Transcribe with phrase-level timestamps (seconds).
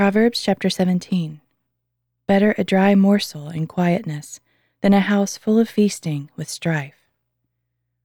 [0.00, 1.42] Proverbs chapter 17.
[2.26, 4.40] Better a dry morsel in quietness
[4.80, 7.10] than a house full of feasting with strife.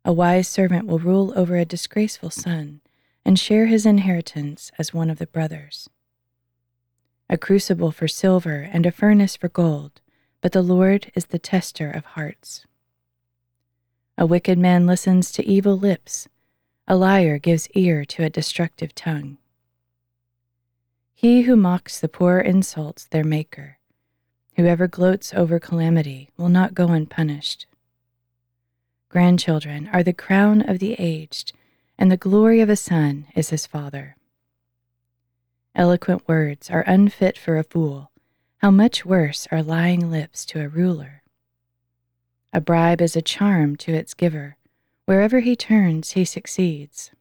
[0.03, 2.81] A wise servant will rule over a disgraceful son
[3.23, 5.89] and share his inheritance as one of the brothers.
[7.29, 10.01] A crucible for silver and a furnace for gold,
[10.41, 12.65] but the Lord is the tester of hearts.
[14.17, 16.27] A wicked man listens to evil lips,
[16.89, 19.37] a liar gives ear to a destructive tongue.
[21.17, 23.77] He who mocks the poor insults their Maker.
[24.57, 27.65] Whoever gloats over calamity will not go unpunished.
[29.07, 31.53] Grandchildren are the crown of the aged,
[31.97, 34.17] and the glory of a son is his father.
[35.73, 38.11] Eloquent words are unfit for a fool.
[38.57, 41.23] How much worse are lying lips to a ruler?
[42.51, 44.57] A bribe is a charm to its giver.
[45.05, 47.11] Wherever he turns, he succeeds.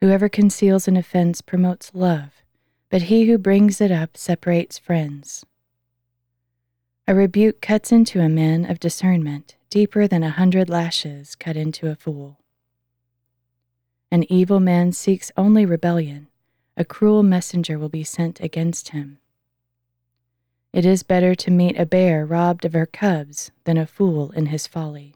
[0.00, 2.41] Whoever conceals an offense promotes love
[2.92, 5.46] but he who brings it up separates friends.
[7.08, 11.88] A rebuke cuts into a man of discernment deeper than a hundred lashes cut into
[11.88, 12.38] a fool.
[14.10, 16.26] An evil man seeks only rebellion,
[16.76, 19.16] a cruel messenger will be sent against him.
[20.74, 24.46] It is better to meet a bear robbed of her cubs than a fool in
[24.46, 25.14] his folly.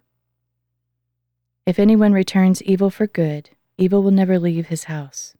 [1.67, 5.36] If anyone returns evil for good, evil will never leave his house.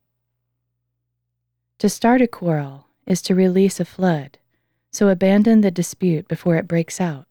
[1.81, 4.39] To start a quarrel is to release a flood,
[4.91, 7.27] so abandon the dispute before it breaks out.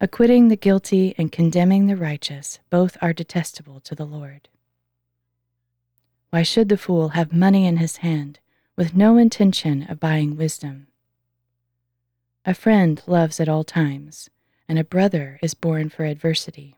[0.00, 4.48] Acquitting the guilty and condemning the righteous both are detestable to the Lord.
[6.30, 8.38] Why should the fool have money in his hand
[8.76, 10.86] with no intention of buying wisdom?
[12.44, 14.30] A friend loves at all times,
[14.68, 16.76] and a brother is born for adversity.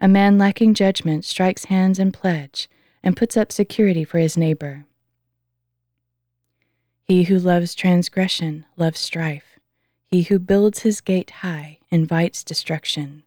[0.00, 2.68] A man lacking judgment strikes hands and pledge
[3.02, 4.84] and puts up security for his neighbor.
[7.04, 9.58] He who loves transgression loves strife.
[10.06, 13.22] He who builds his gate high invites destruction.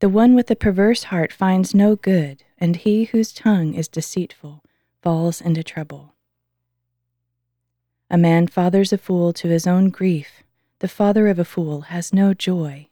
[0.00, 4.62] The one with a perverse heart finds no good, and he whose tongue is deceitful
[5.02, 6.14] falls into trouble.
[8.10, 10.42] A man fathers a fool to his own grief.
[10.78, 12.88] The father of a fool has no joy.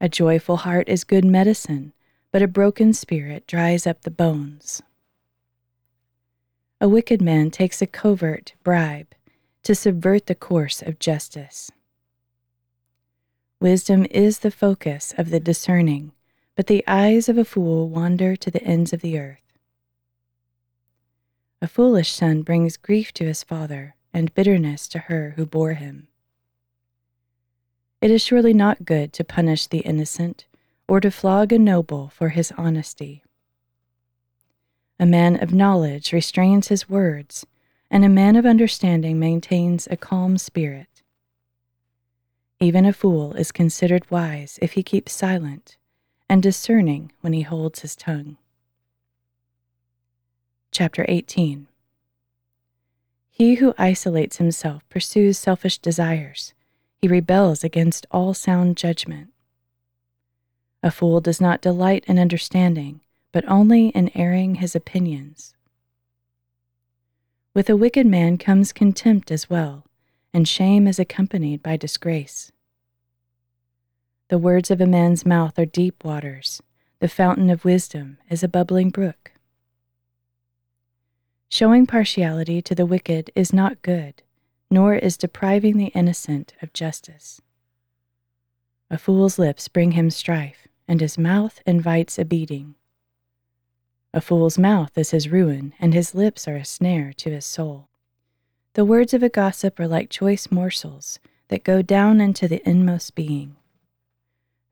[0.00, 1.92] A joyful heart is good medicine,
[2.32, 4.82] but a broken spirit dries up the bones.
[6.80, 9.14] A wicked man takes a covert bribe
[9.62, 11.70] to subvert the course of justice.
[13.60, 16.12] Wisdom is the focus of the discerning,
[16.56, 19.38] but the eyes of a fool wander to the ends of the earth.
[21.60, 26.08] A foolish son brings grief to his father and bitterness to her who bore him.
[28.00, 30.46] It is surely not good to punish the innocent
[30.90, 33.22] or to flog a noble for his honesty.
[34.98, 37.46] A man of knowledge restrains his words,
[37.92, 41.02] and a man of understanding maintains a calm spirit.
[42.58, 45.76] Even a fool is considered wise if he keeps silent,
[46.28, 48.36] and discerning when he holds his tongue.
[50.72, 51.68] Chapter 18
[53.30, 56.52] He who isolates himself pursues selfish desires,
[57.00, 59.29] he rebels against all sound judgment.
[60.82, 63.00] A fool does not delight in understanding,
[63.32, 65.54] but only in airing his opinions.
[67.52, 69.84] With a wicked man comes contempt as well,
[70.32, 72.50] and shame is accompanied by disgrace.
[74.28, 76.62] The words of a man's mouth are deep waters,
[77.00, 79.32] the fountain of wisdom is a bubbling brook.
[81.48, 84.22] Showing partiality to the wicked is not good,
[84.70, 87.42] nor is depriving the innocent of justice.
[88.88, 92.74] A fool's lips bring him strife, and his mouth invites a beating.
[94.12, 97.88] A fool's mouth is his ruin, and his lips are a snare to his soul.
[98.72, 103.14] The words of a gossip are like choice morsels that go down into the inmost
[103.14, 103.54] being.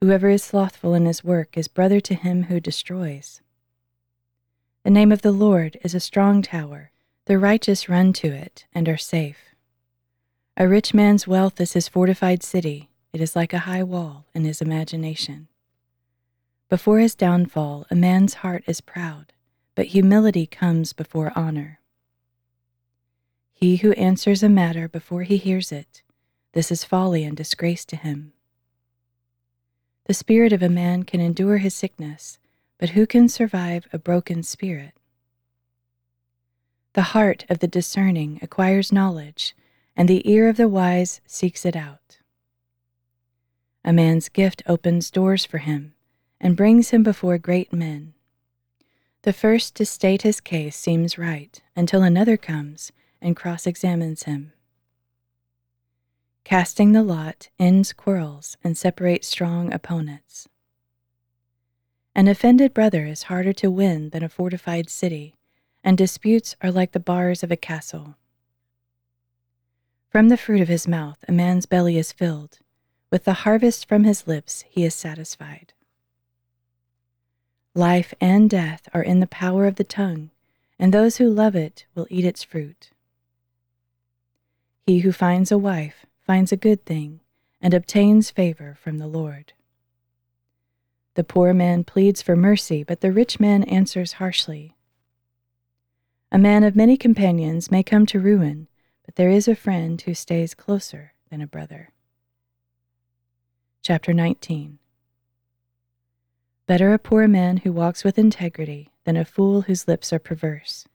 [0.01, 3.41] Whoever is slothful in his work is brother to him who destroys.
[4.83, 6.91] The name of the Lord is a strong tower.
[7.27, 9.54] The righteous run to it and are safe.
[10.57, 12.91] A rich man's wealth is his fortified city.
[13.13, 15.47] It is like a high wall in his imagination.
[16.68, 19.32] Before his downfall, a man's heart is proud,
[19.74, 21.80] but humility comes before honor.
[23.54, 26.03] He who answers a matter before he hears it,
[26.53, 28.34] this is folly and disgrace to him.
[30.04, 32.38] The spirit of a man can endure his sickness,
[32.76, 34.92] but who can survive a broken spirit?
[36.92, 39.56] The heart of the discerning acquires knowledge,
[39.97, 42.18] and the ear of the wise seeks it out.
[43.84, 45.94] A man's gift opens doors for him
[46.41, 48.15] and brings him before great men.
[49.23, 54.53] The first to state his case seems right until another comes and cross examines him.
[56.45, 60.49] Casting the lot ends quarrels and separates strong opponents.
[62.15, 65.35] An offended brother is harder to win than a fortified city,
[65.85, 68.17] and disputes are like the bars of a castle.
[70.11, 72.61] From the fruit of his mouth a man's belly is filled,
[73.11, 75.75] with the harvest from his lips he is satisfied.
[77.78, 80.30] Life and death are in the power of the tongue,
[80.80, 82.91] and those who love it will eat its fruit.
[84.84, 87.21] He who finds a wife finds a good thing
[87.60, 89.53] and obtains favor from the Lord.
[91.15, 94.75] The poor man pleads for mercy, but the rich man answers harshly.
[96.33, 98.66] A man of many companions may come to ruin,
[99.07, 101.91] but there is a friend who stays closer than a brother.
[103.83, 104.80] Chapter 19
[106.68, 110.86] Better a poor man who walks with integrity than a fool whose lips are perverse.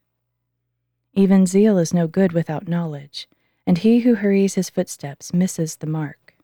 [1.13, 3.27] Even zeal is no good without knowledge,
[3.65, 6.35] and he who hurries his footsteps misses the mark.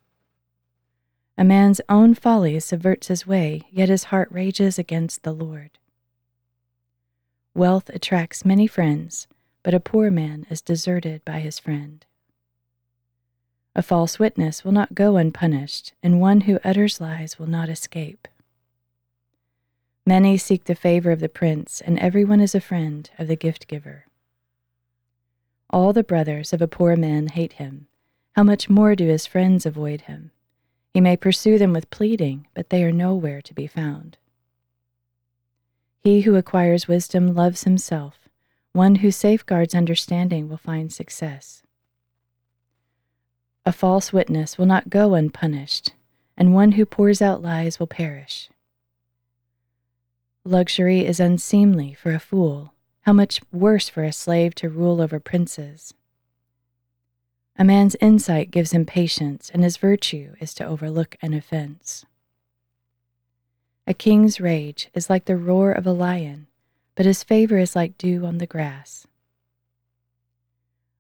[1.38, 5.78] A man's own folly subverts his way, yet his heart rages against the Lord.
[7.54, 9.28] Wealth attracts many friends,
[9.62, 12.04] but a poor man is deserted by his friend.
[13.76, 18.28] A false witness will not go unpunished, and one who utters lies will not escape.
[20.10, 23.68] Many seek the favor of the prince, and everyone is a friend of the gift
[23.68, 24.08] giver.
[25.70, 27.86] All the brothers of a poor man hate him.
[28.36, 30.32] How much more do his friends avoid him?
[30.96, 34.18] He may pursue them with pleading, but they are nowhere to be found.
[36.00, 38.28] He who acquires wisdom loves himself.
[38.74, 41.62] One who safeguards understanding will find success.
[43.64, 45.92] A false witness will not go unpunished,
[46.36, 48.50] and one who pours out lies will perish.
[50.46, 52.74] Luxury is unseemly for a fool.
[53.02, 55.94] How much worse for a slave to rule over princes?
[57.58, 62.06] A man's insight gives him patience, and his virtue is to overlook an offense.
[63.86, 66.48] A king's rage is like the roar of a lion,
[66.96, 69.08] but his favor is like dew on the grass.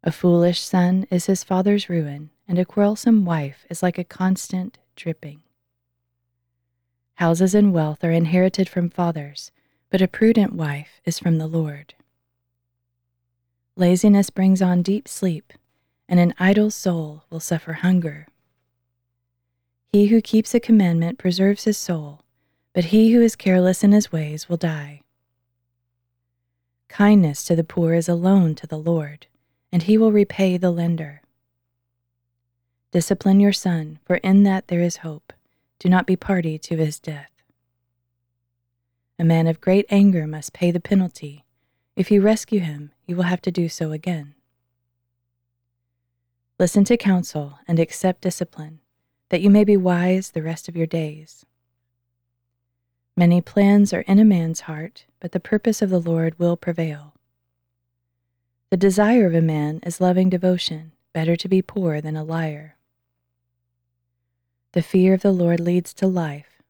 [0.03, 4.79] A foolish son is his father's ruin, and a quarrelsome wife is like a constant
[4.95, 5.41] dripping.
[7.19, 9.51] Houses and wealth are inherited from fathers,
[9.89, 11.93] but a prudent wife is from the Lord.
[13.75, 15.51] Laziness brings on deep sleep,
[16.07, 18.25] and an idle soul will suffer hunger.
[19.91, 22.21] He who keeps a commandment preserves his soul,
[22.71, 25.01] but he who is careless in his ways will die.
[26.87, 29.27] Kindness to the poor is a loan to the Lord,
[29.73, 31.21] and he will repay the lender.
[32.93, 35.33] Discipline your son, for in that there is hope.
[35.79, 37.31] Do not be party to his death.
[39.17, 41.45] A man of great anger must pay the penalty.
[41.95, 44.35] If you rescue him, you will have to do so again.
[46.59, 48.79] Listen to counsel and accept discipline,
[49.29, 51.45] that you may be wise the rest of your days.
[53.15, 57.13] Many plans are in a man's heart, but the purpose of the Lord will prevail.
[58.69, 62.75] The desire of a man is loving devotion, better to be poor than a liar.
[64.73, 66.61] The fear of the Lord leads to life,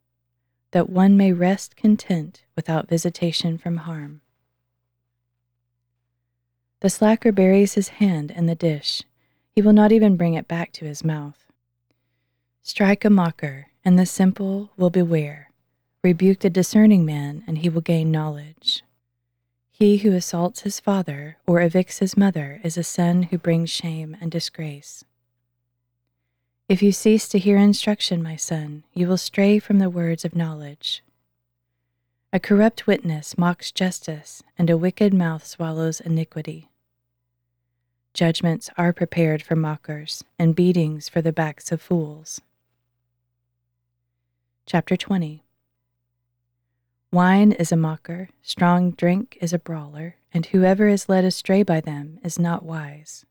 [0.71, 4.21] that one may rest content without visitation from harm.
[6.81, 9.03] The slacker buries his hand in the dish
[9.59, 11.51] he will not even bring it back to his mouth.
[12.61, 15.51] Strike a mocker, and the simple will beware.
[16.01, 18.85] Rebuke the discerning man, and he will gain knowledge.
[19.69, 24.15] He who assaults his father or evicts his mother is a son who brings shame
[24.21, 25.03] and disgrace.
[26.69, 30.35] If you cease to hear instruction, my son, you will stray from the words of
[30.35, 31.03] knowledge.
[32.31, 36.69] A corrupt witness mocks justice, and a wicked mouth swallows iniquity.
[38.13, 42.39] Judgments are prepared for mockers, and beatings for the backs of fools.
[44.67, 45.41] Chapter 20
[47.11, 51.81] Wine is a mocker, strong drink is a brawler, and whoever is led astray by
[51.81, 53.25] them is not wise.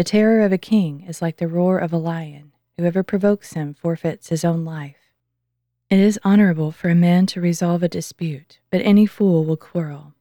[0.00, 2.52] The terror of a king is like the roar of a lion.
[2.78, 5.12] Whoever provokes him forfeits his own life.
[5.90, 10.14] It is honorable for a man to resolve a dispute, but any fool will quarrel.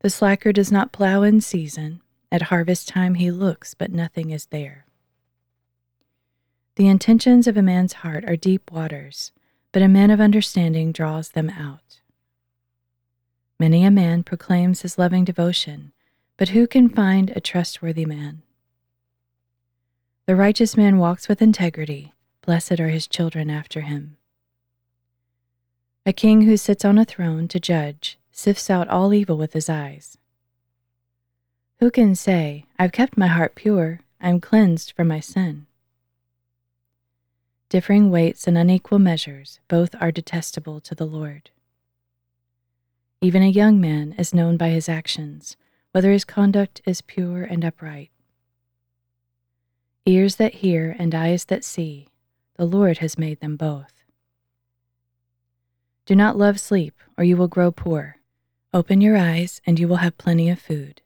[0.00, 2.02] The slacker does not plow in season.
[2.30, 4.84] At harvest time he looks, but nothing is there.
[6.74, 9.32] The intentions of a man's heart are deep waters,
[9.72, 12.00] but a man of understanding draws them out.
[13.58, 15.92] Many a man proclaims his loving devotion,
[16.40, 18.40] but who can find a trustworthy man?
[20.24, 24.16] The righteous man walks with integrity, blessed are his children after him.
[26.06, 29.68] A king who sits on a throne to judge sifts out all evil with his
[29.68, 30.16] eyes.
[31.78, 35.66] Who can say, I've kept my heart pure, I am cleansed from my sin?
[37.68, 41.50] Differing weights and unequal measures, both are detestable to the Lord.
[43.20, 45.58] Even a young man is known by his actions,
[45.92, 48.10] whether his conduct is pure and upright.
[50.06, 52.08] Ears that hear and eyes that see,
[52.56, 53.92] the Lord has made them both.
[56.06, 58.16] Do not love sleep, or you will grow poor.
[58.72, 61.02] Open your eyes, and you will have plenty of food.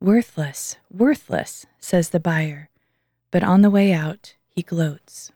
[0.00, 2.70] Worthless, worthless, says the buyer,
[3.30, 5.32] but on the way out he gloats.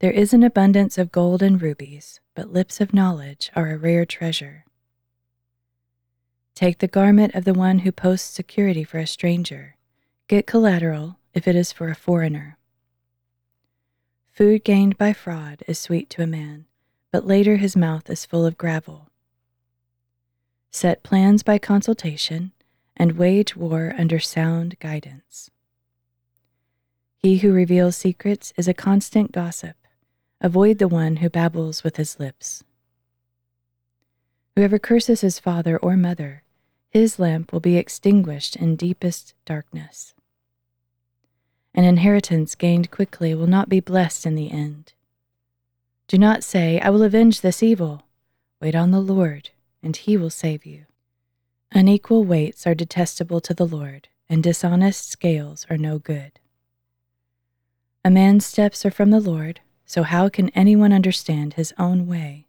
[0.00, 4.06] There is an abundance of gold and rubies, but lips of knowledge are a rare
[4.06, 4.64] treasure.
[6.60, 9.76] Take the garment of the one who posts security for a stranger.
[10.28, 12.58] Get collateral if it is for a foreigner.
[14.30, 16.66] Food gained by fraud is sweet to a man,
[17.10, 19.08] but later his mouth is full of gravel.
[20.70, 22.52] Set plans by consultation
[22.94, 25.50] and wage war under sound guidance.
[27.16, 29.76] He who reveals secrets is a constant gossip.
[30.42, 32.64] Avoid the one who babbles with his lips.
[34.56, 36.42] Whoever curses his father or mother,
[36.90, 40.12] his lamp will be extinguished in deepest darkness.
[41.72, 44.92] An inheritance gained quickly will not be blessed in the end.
[46.08, 48.02] Do not say, I will avenge this evil.
[48.60, 49.50] Wait on the Lord,
[49.82, 50.86] and he will save you.
[51.72, 56.40] Unequal weights are detestable to the Lord, and dishonest scales are no good.
[58.04, 62.48] A man's steps are from the Lord, so how can anyone understand his own way?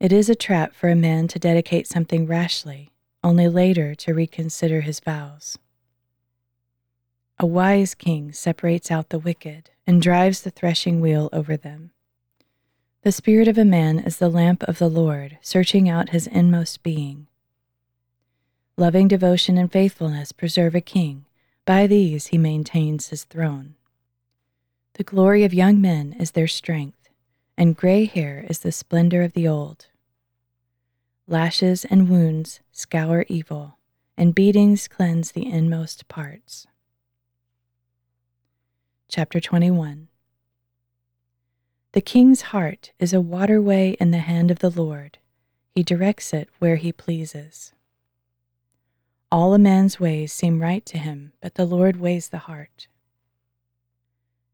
[0.00, 2.90] It is a trap for a man to dedicate something rashly,
[3.22, 5.58] only later to reconsider his vows.
[7.38, 11.90] A wise king separates out the wicked and drives the threshing wheel over them.
[13.02, 16.82] The spirit of a man is the lamp of the Lord, searching out his inmost
[16.82, 17.26] being.
[18.76, 21.26] Loving devotion and faithfulness preserve a king.
[21.64, 23.74] By these he maintains his throne.
[24.94, 27.03] The glory of young men is their strength,
[27.56, 29.86] and gray hair is the splendor of the old.
[31.26, 33.78] Lashes and wounds scour evil,
[34.16, 36.66] and beatings cleanse the inmost parts.
[39.08, 40.08] Chapter 21
[41.92, 45.18] The king's heart is a waterway in the hand of the Lord,
[45.74, 47.72] he directs it where he pleases.
[49.32, 52.86] All a man's ways seem right to him, but the Lord weighs the heart.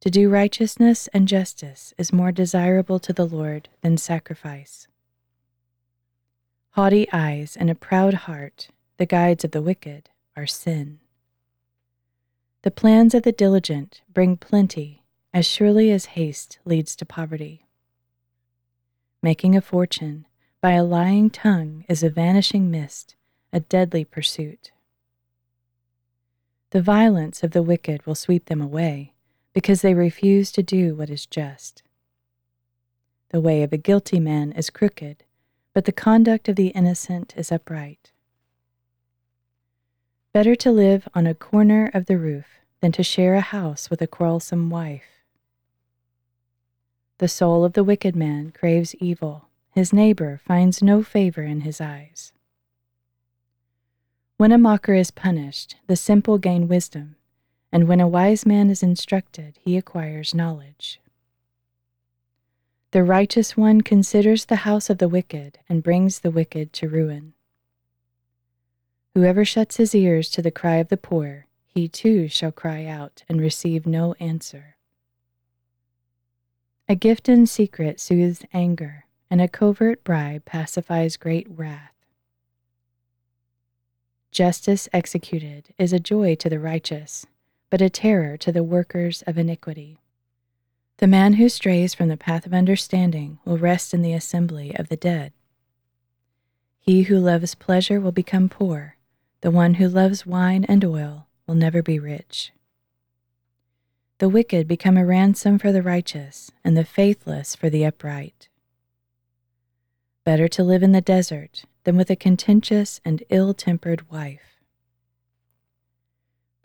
[0.00, 4.88] To do righteousness and justice is more desirable to the Lord than sacrifice.
[6.70, 11.00] Haughty eyes and a proud heart, the guides of the wicked, are sin.
[12.62, 15.02] The plans of the diligent bring plenty
[15.34, 17.66] as surely as haste leads to poverty.
[19.22, 20.26] Making a fortune
[20.62, 23.16] by a lying tongue is a vanishing mist,
[23.52, 24.72] a deadly pursuit.
[26.70, 29.12] The violence of the wicked will sweep them away
[29.52, 31.82] because they refuse to do what is just.
[33.30, 35.24] The way of a guilty man is crooked,
[35.72, 38.12] but the conduct of the innocent is upright.
[40.32, 42.46] Better to live on a corner of the roof
[42.80, 45.24] than to share a house with a quarrelsome wife.
[47.18, 51.80] The soul of the wicked man craves evil, his neighbor finds no favor in his
[51.80, 52.32] eyes.
[54.36, 57.16] When a mocker is punished, the simple gain wisdom,
[57.72, 61.00] and when a wise man is instructed, he acquires knowledge.
[62.92, 67.34] The righteous one considers the house of the wicked and brings the wicked to ruin.
[69.14, 73.22] Whoever shuts his ears to the cry of the poor, he too shall cry out
[73.28, 74.76] and receive no answer.
[76.88, 81.94] A gift in secret soothes anger, and a covert bribe pacifies great wrath.
[84.32, 87.26] Justice executed is a joy to the righteous,
[87.70, 90.00] but a terror to the workers of iniquity.
[90.98, 94.88] The man who strays from the path of understanding will rest in the assembly of
[94.88, 95.32] the dead.
[96.80, 98.96] He who loves pleasure will become poor,
[99.40, 102.52] the one who loves wine and oil will never be rich.
[104.18, 108.48] The wicked become a ransom for the righteous, and the faithless for the upright.
[110.24, 114.49] Better to live in the desert than with a contentious and ill tempered wife.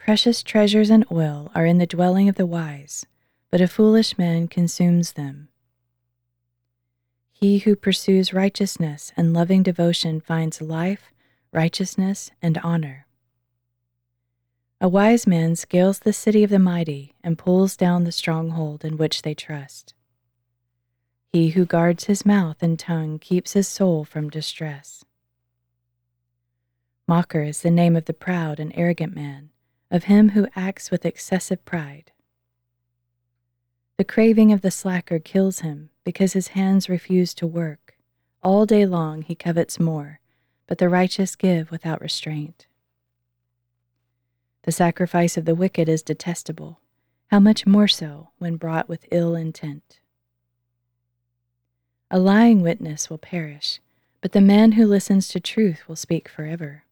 [0.05, 3.07] Precious treasures and oil are in the dwelling of the wise,
[3.49, 5.47] but a foolish man consumes them.
[7.31, 11.11] He who pursues righteousness and loving devotion finds life,
[11.51, 13.07] righteousness, and honor.
[14.79, 18.97] A wise man scales the city of the mighty and pulls down the stronghold in
[18.97, 19.95] which they trust.
[21.33, 25.03] He who guards his mouth and tongue keeps his soul from distress.
[27.07, 29.49] Mocker is the name of the proud and arrogant man,
[29.95, 32.11] of him who acts with excessive pride.
[33.97, 37.95] The craving of the slacker kills him because his hands refuse to work.
[38.43, 40.19] All day long he covets more,
[40.67, 42.67] but the righteous give without restraint.
[44.63, 46.81] The sacrifice of the wicked is detestable,
[47.27, 49.99] how much more so when brought with ill intent.
[52.11, 53.79] A lying witness will perish,
[54.21, 56.84] but the man who listens to truth will speak forever.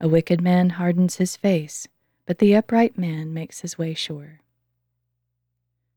[0.00, 1.88] A wicked man hardens his face,
[2.26, 4.40] but the upright man makes his way sure.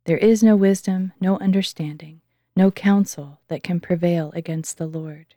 [0.05, 2.21] There is no wisdom, no understanding,
[2.55, 5.35] no counsel that can prevail against the Lord.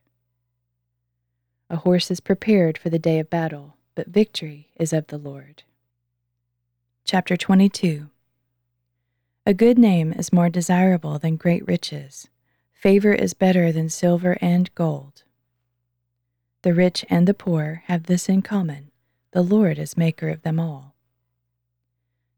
[1.68, 5.62] A horse is prepared for the day of battle, but victory is of the Lord.
[7.04, 8.09] Chapter 22
[9.47, 12.28] a good name is more desirable than great riches.
[12.73, 15.24] Favor is better than silver and gold.
[16.64, 18.90] The rich and the poor have this in common
[19.33, 20.94] the Lord is maker of them all.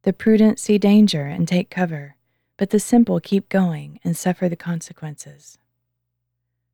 [0.02, 2.16] The prudent see danger and take cover,
[2.56, 5.58] but the simple keep going and suffer the consequences.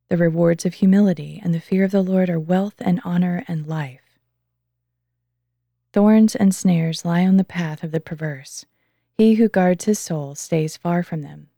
[0.09, 3.67] The rewards of humility and the fear of the Lord are wealth and honor and
[3.67, 4.17] life.
[5.91, 8.65] Thorns and snares lie on the path of the perverse
[9.15, 11.49] he who guards his soul stays far from them.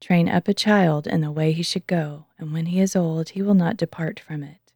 [0.00, 3.30] Train up a child in the way he should go, and when he is old,
[3.30, 4.72] he will not depart from it.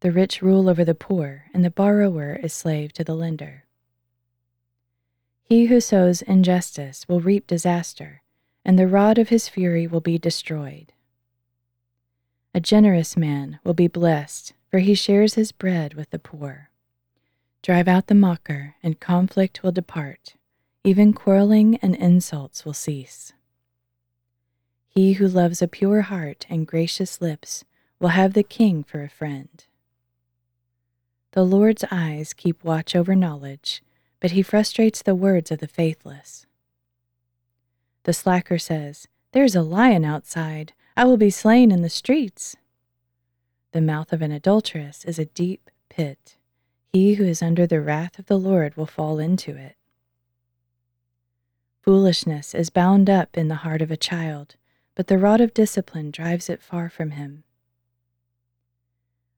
[0.00, 3.64] The rich rule over the poor, and the borrower is slave to the lender.
[5.42, 8.22] He who sows injustice will reap disaster,
[8.64, 10.92] and the rod of his fury will be destroyed.
[12.54, 16.70] A generous man will be blessed, for he shares his bread with the poor.
[17.62, 20.34] Drive out the mocker, and conflict will depart.
[20.84, 23.32] Even quarreling and insults will cease.
[24.94, 27.64] He who loves a pure heart and gracious lips
[27.98, 29.64] will have the king for a friend.
[31.32, 33.82] The Lord's eyes keep watch over knowledge,
[34.20, 36.46] but he frustrates the words of the faithless.
[38.04, 40.74] The slacker says, There's a lion outside.
[40.96, 42.54] I will be slain in the streets.
[43.72, 46.36] The mouth of an adulteress is a deep pit.
[46.92, 49.74] He who is under the wrath of the Lord will fall into it.
[51.82, 54.54] Foolishness is bound up in the heart of a child,
[54.94, 57.44] but the rod of discipline drives it far from him.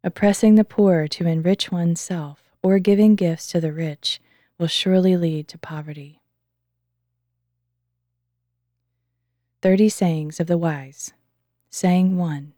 [0.05, 4.21] Oppressing the poor to enrich oneself or giving gifts to the rich
[4.59, 6.21] will surely lead to poverty.
[9.62, 11.12] 30 Sayings of the Wise.
[11.71, 12.53] Saying 1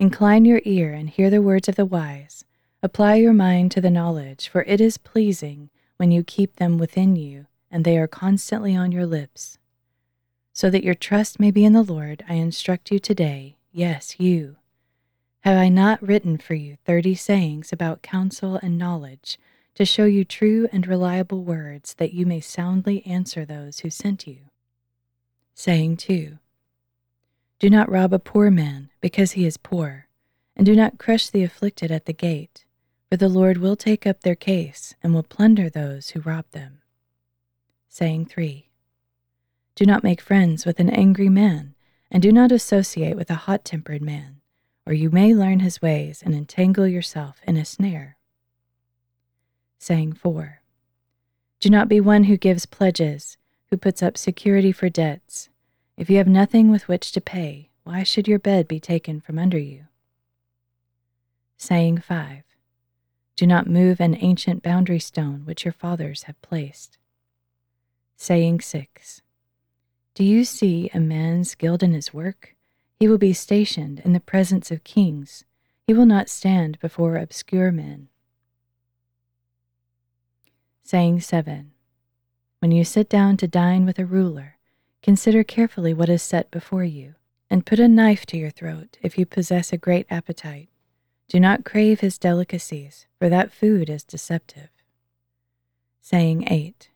[0.00, 2.44] Incline your ear and hear the words of the wise
[2.82, 7.16] Apply your mind to the knowledge, for it is pleasing when you keep them within
[7.16, 9.57] you and they are constantly on your lips.
[10.58, 14.56] So that your trust may be in the Lord, I instruct you today, yes, you.
[15.42, 19.38] Have I not written for you thirty sayings about counsel and knowledge
[19.76, 24.26] to show you true and reliable words that you may soundly answer those who sent
[24.26, 24.38] you?
[25.54, 26.40] Saying 2
[27.60, 30.08] Do not rob a poor man because he is poor,
[30.56, 32.64] and do not crush the afflicted at the gate
[33.08, 36.82] for the Lord will take up their case and will plunder those who rob them.
[37.88, 38.67] Saying 3
[39.78, 41.76] Do not make friends with an angry man,
[42.10, 44.40] and do not associate with a hot tempered man,
[44.84, 48.16] or you may learn his ways and entangle yourself in a snare.
[49.78, 50.62] Saying 4
[51.60, 53.36] Do not be one who gives pledges,
[53.70, 55.48] who puts up security for debts.
[55.96, 59.38] If you have nothing with which to pay, why should your bed be taken from
[59.38, 59.84] under you?
[61.56, 62.42] Saying 5
[63.36, 66.98] do not move an ancient boundary stone which your fathers have placed.
[68.16, 69.22] Saying 6
[70.18, 72.56] Do you see a man skilled in his work?
[72.98, 75.44] He will be stationed in the presence of kings.
[75.86, 78.08] He will not stand before obscure men.
[80.82, 81.70] Saying 7
[82.58, 84.56] When you sit down to dine with a ruler,
[85.04, 87.14] consider carefully what is set before you,
[87.48, 90.68] and put a knife to your throat if you possess a great appetite
[91.28, 94.70] do not crave his delicacies, for that food is deceptive.
[96.00, 96.90] Saying 8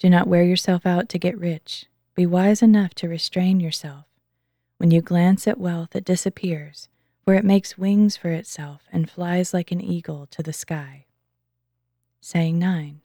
[0.00, 1.86] Do not wear yourself out to get rich.
[2.20, 4.04] Be wise enough to restrain yourself.
[4.76, 6.90] When you glance at wealth, it disappears,
[7.24, 11.06] for it makes wings for itself and flies like an eagle to the sky.
[12.20, 13.00] Saying 9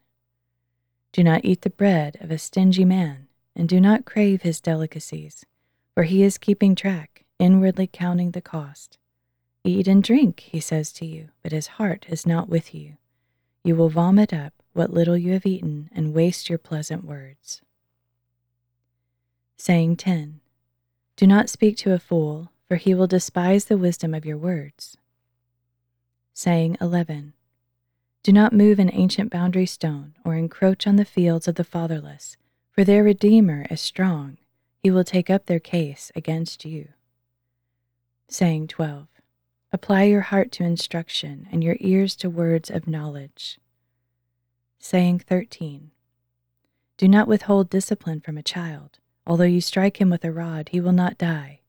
[1.12, 5.46] Do not eat the bread of a stingy man, and do not crave his delicacies,
[5.94, 8.98] for he is keeping track, inwardly counting the cost.
[9.64, 12.98] Eat and drink, he says to you, but his heart is not with you.
[13.64, 17.62] You will vomit up what little you have eaten and waste your pleasant words.
[19.56, 20.40] Saying 10.
[21.16, 24.98] Do not speak to a fool, for he will despise the wisdom of your words.
[26.34, 27.32] Saying 11.
[28.22, 32.36] Do not move an ancient boundary stone or encroach on the fields of the fatherless,
[32.70, 34.36] for their Redeemer is strong.
[34.82, 36.88] He will take up their case against you.
[38.28, 39.06] Saying 12.
[39.72, 43.58] Apply your heart to instruction and your ears to words of knowledge.
[44.78, 45.92] Saying 13.
[46.98, 48.98] Do not withhold discipline from a child.
[49.26, 51.60] Although you strike him with a rod, he will not die.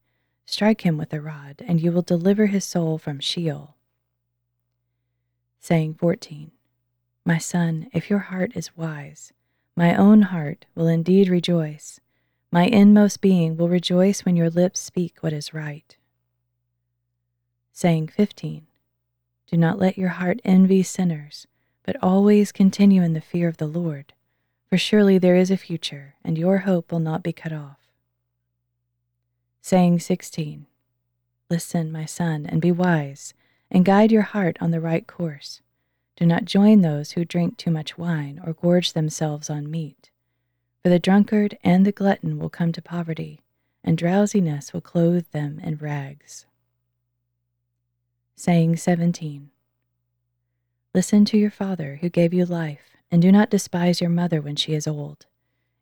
[0.45, 3.75] Strike him with a rod, and you will deliver his soul from Sheol.
[5.59, 6.51] Saying 14.
[7.25, 9.33] My son, if your heart is wise,
[9.75, 11.99] my own heart will indeed rejoice.
[12.51, 15.97] My inmost being will rejoice when your lips speak what is right.
[17.73, 18.67] Saying 15.
[19.47, 21.47] Do not let your heart envy sinners,
[21.83, 24.13] but always continue in the fear of the Lord
[24.69, 27.77] for surely there is a future, and your hope will not be cut off.
[29.61, 30.65] Saying 16
[31.49, 33.33] Listen, my son, and be wise,
[33.71, 35.61] and guide your heart on the right course.
[36.17, 40.09] Do not join those who drink too much wine or gorge themselves on meat.
[40.83, 43.41] For the drunkard and the glutton will come to poverty,
[43.83, 46.45] and drowsiness will clothe them in rags.
[48.35, 49.49] Saying 17
[50.93, 54.55] Listen to your father who gave you life and do not despise your mother when
[54.55, 55.25] she is old.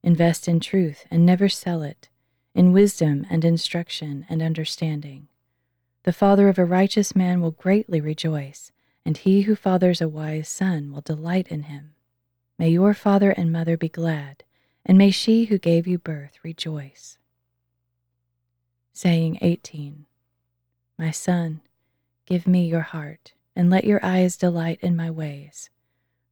[0.03, 2.09] Invest in truth and never sell it,
[2.53, 5.27] in wisdom and instruction and understanding.
[6.03, 8.71] The father of a righteous man will greatly rejoice,
[9.03, 11.95] and he who fathers a wise son will delight in him.
[12.59, 14.43] May your father and mother be glad,
[14.85, 17.17] and may she who gave you birth rejoice.
[18.93, 20.05] Saying 18
[20.97, 21.61] My son,
[22.25, 25.69] give me your heart, and let your eyes delight in my ways.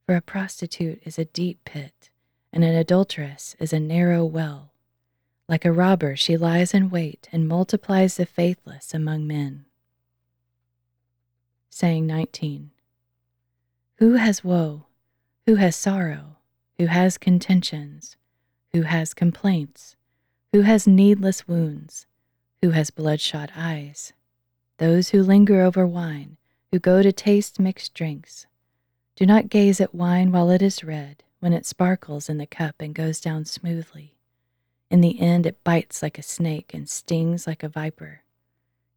[0.06, 2.10] For a prostitute is a deep pit,
[2.52, 4.72] and an adulteress is a narrow well.
[5.48, 9.64] Like a robber, she lies in wait and multiplies the faithless among men.
[11.70, 12.70] Saying 19
[13.96, 14.84] Who has woe?
[15.46, 16.36] Who has sorrow?
[16.78, 18.16] Who has contentions?
[18.72, 19.96] Who has complaints?
[20.52, 22.06] Who has needless wounds?
[22.60, 24.12] Who has bloodshot eyes?
[24.76, 26.36] Those who linger over wine,
[26.70, 28.46] who go to taste mixed drinks
[29.16, 32.76] do not gaze at wine while it is red, when it sparkles in the cup
[32.80, 34.14] and goes down smoothly.
[34.90, 38.22] In the end, it bites like a snake and stings like a viper.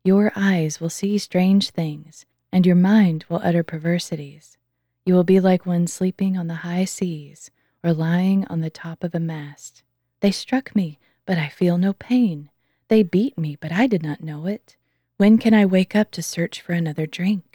[0.03, 4.58] Your eyes will see strange things, and your mind will utter perversities.
[5.06, 7.51] You will be like one sleeping on the high seas
[7.84, 9.84] or lying on the top of a mast.
[10.19, 12.49] They struck me, but I feel no pain.
[12.88, 14.75] They beat me, but I did not know it.
[15.17, 17.46] When can I wake up to search for another drink?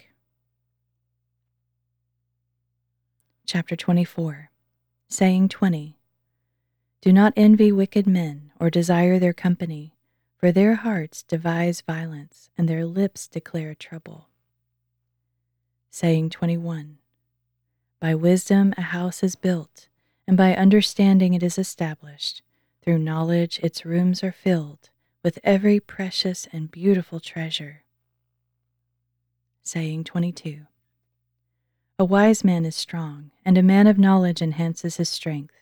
[3.45, 4.51] Chapter 24
[5.09, 5.99] Saying 20
[7.01, 9.95] Do not envy wicked men or desire their company,
[10.37, 14.29] for their hearts devise violence and their lips declare trouble.
[15.91, 16.99] Saying 21
[18.01, 19.89] By wisdom a house is built,
[20.27, 22.43] and by understanding it is established.
[22.83, 24.89] Through knowledge its rooms are filled
[25.23, 27.83] with every precious and beautiful treasure.
[29.63, 30.67] Saying 22
[31.99, 35.55] a wise man is strong, and a man of knowledge enhances his strength.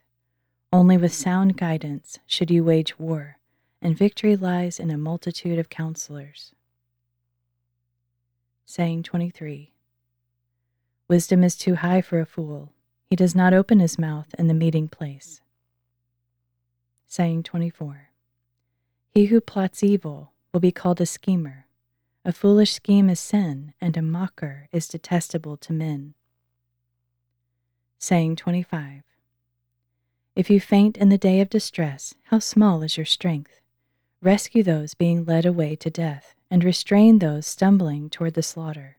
[0.73, 3.39] Only with sound guidance should you wage war,
[3.83, 6.53] and victory lies in a multitude of counselors.
[8.65, 9.73] Saying 23
[11.09, 12.73] Wisdom is too high for a fool,
[13.11, 15.41] he does not open his mouth in the meeting place.
[17.09, 18.09] Saying 24
[19.11, 21.67] He who plots evil will be called a schemer.
[22.25, 26.15] A foolish scheme is sin, and a mocker is detestable to men
[28.01, 29.03] saying 25.
[30.35, 33.61] If you faint in the day of distress, how small is your strength?
[34.23, 38.97] Rescue those being led away to death, and restrain those stumbling toward the slaughter.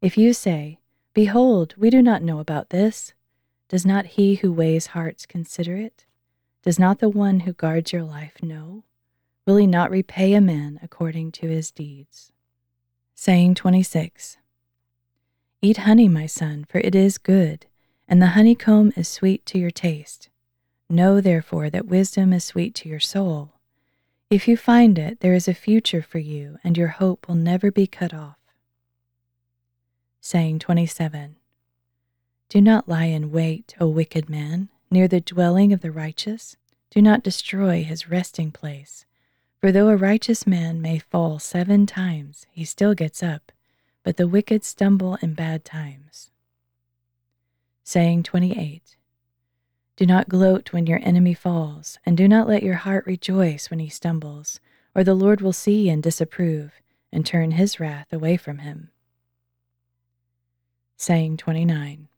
[0.00, 0.78] If you say,
[1.12, 3.12] Behold, we do not know about this,
[3.68, 6.06] does not he who weighs hearts consider it?
[6.62, 8.82] Does not the one who guards your life know?
[9.46, 12.32] Will he not repay a man according to his deeds?
[13.14, 14.38] Saying 26
[15.60, 17.66] Eat honey, my son, for it is good
[18.08, 20.28] and the honeycomb is sweet to your taste.
[20.88, 23.52] Know, therefore, that wisdom is sweet to your soul.
[24.28, 27.70] If you find it, there is a future for you, and your hope will never
[27.70, 28.36] be cut off.
[30.20, 31.36] Saying 27
[32.48, 36.56] Do not lie in wait, O wicked man, near the dwelling of the righteous.
[36.90, 39.06] Do not destroy his resting place.
[39.60, 43.52] For though a righteous man may fall seven times, he still gets up,
[44.02, 46.31] but the wicked stumble in bad times
[47.84, 48.96] saying 28.
[49.96, 53.78] Do not gloat when your enemy falls, and do not let your heart rejoice when
[53.78, 54.60] he stumbles,
[54.94, 56.72] or the Lord will see and disapprove,
[57.12, 58.90] and turn his wrath away from him.
[60.96, 62.08] Saying 29.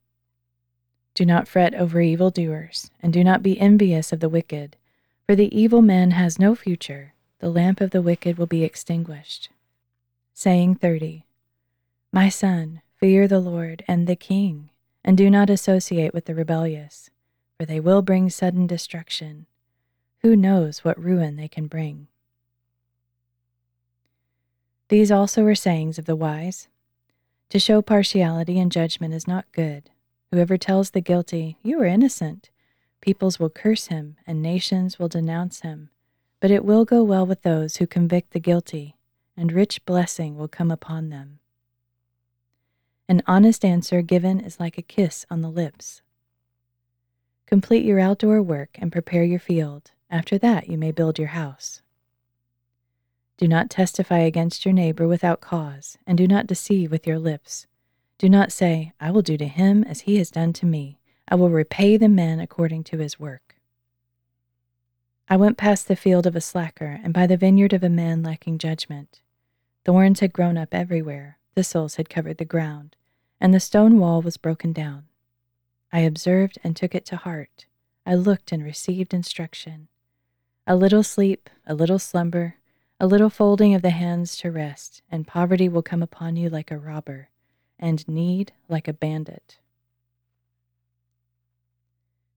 [1.15, 4.77] Do not fret over evildoers, and do not be envious of the wicked,
[5.27, 9.49] for the evil man has no future, the lamp of the wicked will be extinguished.
[10.33, 11.27] Saying 30.
[12.13, 14.71] My son, fear the Lord and the king,
[15.05, 17.11] and do not associate with the rebellious,
[17.57, 19.47] for they will bring sudden destruction.
[20.23, 22.07] Who knows what ruin they can bring?
[24.89, 26.69] These also are sayings of the wise.
[27.51, 29.91] To show partiality in judgment is not good
[30.35, 32.51] Whoever tells the guilty, You are innocent,
[33.01, 35.91] peoples will curse him and nations will denounce him.
[36.41, 38.97] But it will go well with those who convict the guilty,
[39.37, 41.39] and rich blessing will come upon them.
[43.09, 46.01] An honest answer given is like a kiss on the lips.
[47.47, 49.91] Complete your outdoor work and prepare your field.
[50.11, 51.83] After that, you may build your house.
[53.37, 57.67] Do not testify against your neighbor without cause, and do not deceive with your lips.
[58.17, 60.99] Do not say, I will do to him as he has done to me.
[61.29, 63.57] I will repay the man according to his work.
[65.29, 68.23] I went past the field of a slacker and by the vineyard of a man
[68.23, 69.21] lacking judgment.
[69.85, 72.97] Thorns had grown up everywhere, thistles had covered the ground,
[73.41, 75.05] and the stone wall was broken down.
[75.93, 77.67] I observed and took it to heart.
[78.05, 79.89] I looked and received instruction.
[80.67, 82.57] A little sleep, a little slumber,
[83.01, 86.71] a little folding of the hands to rest, and poverty will come upon you like
[86.71, 87.29] a robber
[87.79, 89.59] and need like a bandit.